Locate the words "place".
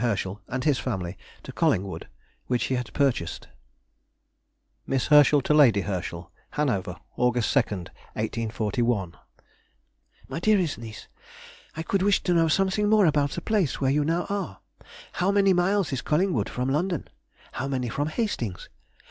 13.41-13.79